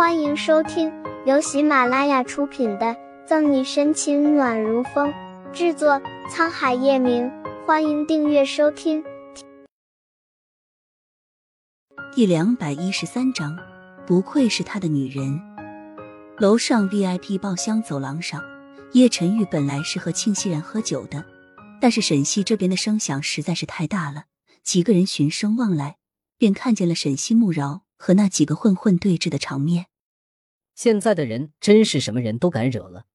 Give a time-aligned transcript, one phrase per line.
[0.00, 0.90] 欢迎收听
[1.26, 2.86] 由喜马拉雅出品的
[3.26, 5.12] 《赠你深情暖如风》，
[5.52, 7.30] 制作沧海夜明。
[7.66, 9.04] 欢迎订阅收听。
[12.14, 13.54] 第两百一十三章，
[14.06, 15.38] 不愧是他的女人。
[16.38, 18.42] 楼上 VIP 包厢走廊上，
[18.92, 21.22] 叶晨玉本来是和庆熙然喝酒的，
[21.78, 24.24] 但是沈西这边的声响实在是太大了，
[24.62, 25.98] 几个人循声望来，
[26.38, 29.88] 便看见了沈西、穆饶和那几个混混对峙的场面。
[30.74, 33.06] 现在的人真是什么人都敢惹了。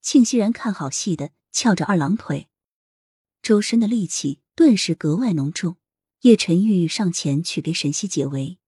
[0.00, 2.48] 庆熙然看好戏的翘着二郎腿，
[3.42, 5.76] 周身的戾气顿时格外浓重。
[6.20, 8.58] 叶晨玉上前去给沈西解围，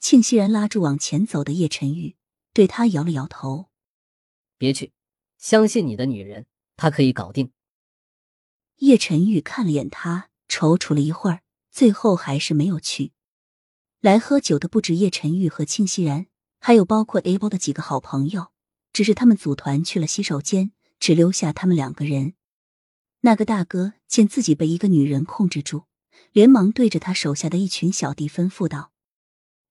[0.00, 2.16] 庆熙然拉住往前走的叶晨玉。
[2.52, 3.70] 对他摇了摇头，
[4.58, 4.92] 别去，
[5.38, 7.52] 相信你的女人，她可以搞定。
[8.78, 13.12] 叶晨玉看了眼他，踌躇了一会儿，最后还是没有去。
[14.00, 16.26] 来喝酒的不止叶晨玉和庆熙然，
[16.66, 18.50] 还有包括 Able 的几个好朋友，
[18.90, 22.36] 只是他们组团去了洗手间，只留下他们两个人。
[23.20, 25.84] 那个大哥见自己被一个女人控制住，
[26.32, 28.92] 连忙对着他手下的一群小弟吩咐道。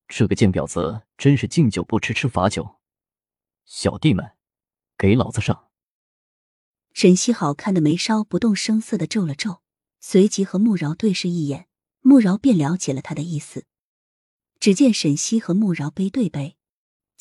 [0.07, 2.75] 这个贱婊子真是敬酒不吃吃罚酒，
[3.65, 4.33] 小弟们，
[4.95, 5.69] 给老子上！
[6.93, 9.63] 沈西好看的眉梢不动声色的皱了皱，
[9.99, 11.67] 随即和穆饶对视一眼，
[12.01, 13.65] 穆饶便了解了他的意思。
[14.59, 16.55] 只见沈西和穆饶背对背，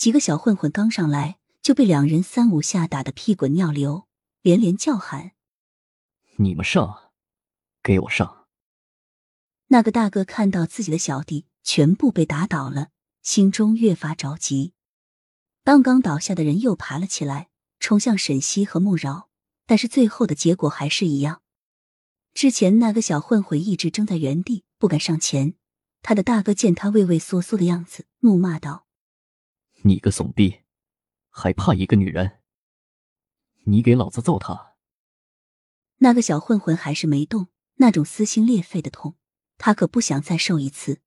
[0.02, 4.08] 几个小混混刚上来就被两人三五下打得屁滚尿流，
[4.40, 5.30] 连连叫喊
[6.38, 7.12] ：“你们上，
[7.84, 8.48] 给我上！”
[9.70, 11.46] 那个大哥看到自己的小弟。
[11.62, 12.88] 全部被打倒了，
[13.22, 14.74] 心中越发着急。
[15.62, 19.28] 刚刚倒下的人又爬了起来，冲向沈西和穆饶，
[19.66, 21.42] 但是最后的结果还是一样。
[22.34, 25.54] 之前那个小混混一直怔在原地，不敢上前。
[26.02, 28.86] 他的大哥见他畏畏缩缩的样子，怒骂道
[29.84, 30.62] ：“你个怂逼，
[31.28, 32.40] 还怕一个女人？
[33.64, 34.76] 你给老子揍他！”
[35.98, 39.16] 那个小混混还是没动，那种撕心裂肺的痛，
[39.58, 41.00] 他可不想再受一次。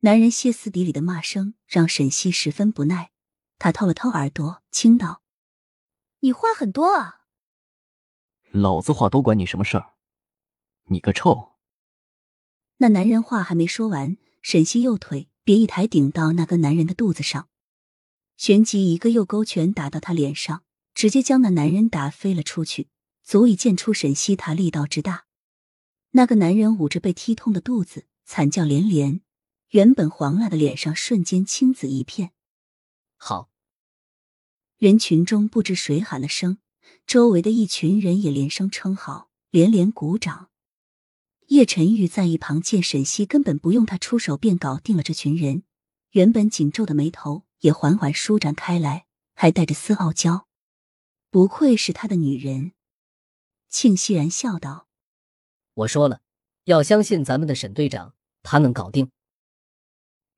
[0.00, 3.10] 男人歇斯底里的骂声让沈西十分不耐，
[3.58, 5.20] 他掏了掏耳朵，轻道
[6.20, 7.26] ：“你话很多啊！
[8.50, 9.94] 老子话多管你什么事儿？
[10.84, 11.56] 你个臭！”
[12.78, 17.49] 那男人话还没说完，沈西右腿别一抬，顶到那个男人的肚子上，
[18.40, 20.64] 旋即一个右勾拳打到他脸上，
[20.94, 22.88] 直接将那男人打飞了出去，
[23.22, 25.26] 足以见出沈西他力道之大。
[26.12, 29.20] 那个男人捂着被踢痛的肚子，惨叫连连。
[29.72, 32.30] 原本黄辣的脸上瞬间青紫一片。
[33.18, 33.50] 好！
[34.78, 36.56] 人群中不知谁喊了声，
[37.06, 40.48] 周围的一群人也连声称好，连连鼓掌。
[41.48, 45.64] 叶晨玉在一旁见沈西根本不用他出手便搞定了这群人，
[46.12, 50.46] 原本紧皱的眉头也缓缓舒展开来，还带着丝傲娇。
[51.30, 52.72] 不愧是他的女人，
[53.68, 54.88] 庆熙然笑道
[55.74, 56.22] ：“我说了，
[56.64, 59.10] 要相信咱们的沈队长，他能搞定。”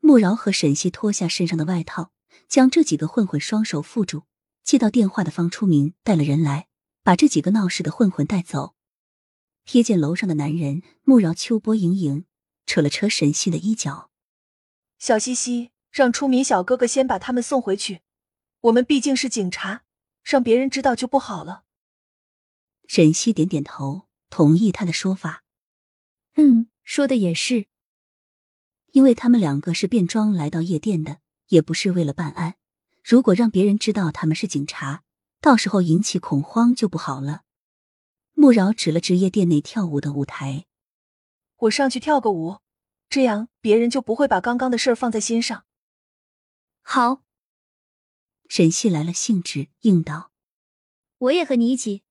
[0.00, 2.12] 慕饶和沈西脱下身上的外套，
[2.48, 4.24] 将这几个混混双手缚住。
[4.64, 6.68] 接到电话的方初明带了人来，
[7.02, 8.74] 把这几个闹事的混混带走。
[9.66, 12.26] 瞥见楼上的男人，慕饶秋波盈盈，
[12.66, 14.10] 扯了扯沈西的衣角
[14.98, 18.00] ：“小西西，让出名小哥哥先把他们送回去。
[18.62, 19.84] 我们毕竟是警察，
[20.24, 21.64] 让别人知道就不好了。”
[22.88, 25.44] 沈西点点头，同意他的说法
[26.36, 27.66] ：“嗯，说的也是。”
[28.92, 32.56] 因为他们两个是便装来到夜店的，也不是为了办案。
[33.02, 35.02] 如果让别人知道他们是警察，
[35.40, 37.42] 到时候引起恐慌就不好了。
[38.34, 40.66] 穆饶指了指夜店内跳舞的舞台
[41.56, 42.58] ：“我上去跳个舞，
[43.08, 45.64] 这样别人就不会把刚刚的事儿放在心上。”
[46.82, 47.22] 好。
[48.48, 50.30] 沈西来了兴致，应道
[51.18, 52.02] ：“我也和你一起。”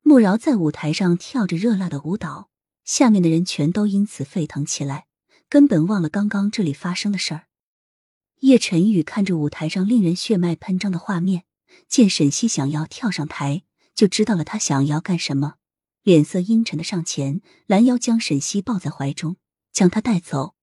[0.00, 2.48] 穆饶在舞台上跳着热辣的舞蹈，
[2.84, 5.06] 下面的人全都因此沸腾起来。
[5.50, 7.48] 根本忘了刚刚这里发生的事儿。
[8.40, 11.44] 叶晨宇看着舞台上令人血脉喷张的画面，
[11.88, 13.64] 见沈西想要跳上台，
[13.94, 15.54] 就知道了他想要干什么，
[16.02, 19.36] 脸色阴沉的上前拦腰将沈西抱在怀中，
[19.72, 20.54] 将他带走。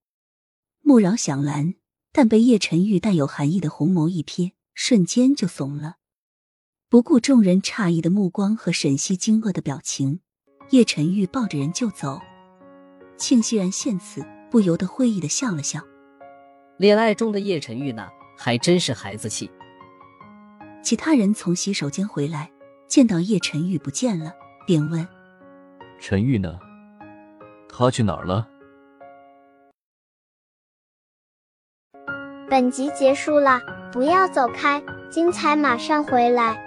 [0.81, 1.75] 穆饶想拦，
[2.17, 5.97] 但被叶晨玉带有寒意的红眸一瞥，瞬间就怂了。
[6.88, 10.21] 不顾众人诧异的目光和沈西惊愕的表情，
[10.69, 12.21] 叶晨玉抱着人就走。
[13.17, 14.25] 庆熙然见此。
[14.51, 15.81] 不由得会意的笑了笑。
[16.77, 18.07] 恋爱中的叶晨玉呢，
[18.38, 19.51] 还真是孩子气。
[20.81, 22.50] 其他人从洗手间回来，
[22.88, 24.33] 见到叶晨玉不见了，
[24.65, 25.06] 便问
[26.00, 26.57] ：“陈玉呢？
[27.67, 28.47] 他去哪儿了？”
[32.55, 33.61] 本集结束了，
[33.91, 36.57] 不要走开，精彩马上回来。